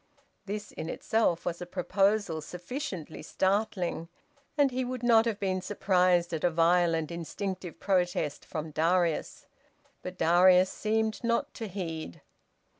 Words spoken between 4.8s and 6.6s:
would not have been surprised at a